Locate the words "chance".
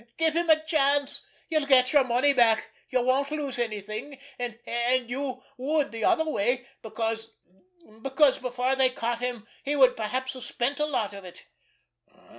0.59-1.21